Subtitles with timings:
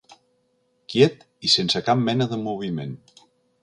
[0.93, 3.01] Quiet i sense cap mena de moviment.